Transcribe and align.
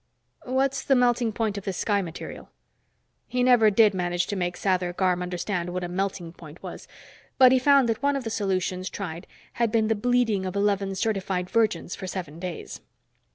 "What's 0.45 0.81
the 0.81 0.95
melting 0.95 1.31
point 1.31 1.59
of 1.59 1.63
this 1.63 1.77
sky 1.77 2.01
material?" 2.01 2.49
He 3.27 3.43
never 3.43 3.69
did 3.69 3.93
manage 3.93 4.25
to 4.25 4.35
make 4.35 4.57
Sather 4.57 4.97
Garm 4.97 5.21
understand 5.21 5.69
what 5.69 5.83
a 5.83 5.87
melting 5.87 6.33
point 6.33 6.63
was. 6.63 6.87
But 7.37 7.51
he 7.51 7.59
found 7.59 7.87
that 7.87 8.01
one 8.01 8.15
of 8.15 8.23
the 8.23 8.31
solutions 8.31 8.89
tried 8.89 9.27
had 9.61 9.71
been 9.71 9.89
the 9.89 9.93
bleeding 9.93 10.43
of 10.47 10.55
eleven 10.55 10.95
certified 10.95 11.51
virgins 11.51 11.93
for 11.95 12.07
seven 12.07 12.39
days. 12.39 12.81